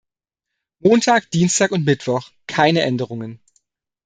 Montag, 0.79 1.29
Dienstag 1.29 1.69
und 1.71 1.85
Mittwoch: 1.85 2.31
keine 2.47 2.81
Änderungen. 2.81 3.39